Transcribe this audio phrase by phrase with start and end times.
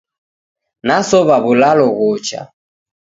[0.87, 2.41] Nasow'a w'ulalo ghocha.